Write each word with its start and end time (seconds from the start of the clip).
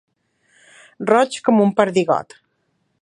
Roig 1.11 1.37
com 1.49 1.61
un 1.67 1.75
perdigot. 1.81 2.37